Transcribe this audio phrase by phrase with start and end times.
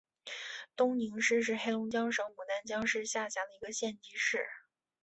[0.75, 4.39] 东宁市是黑龙江省牡丹江市下辖的一个县级市。